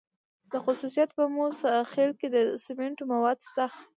د 0.51 0.53
خوست 0.63 1.09
په 1.17 1.23
موسی 1.35 1.71
خیل 1.91 2.11
کې 2.19 2.27
د 2.35 2.37
سمنټو 2.65 3.03
مواد 3.13 3.37
شته. 3.47 3.65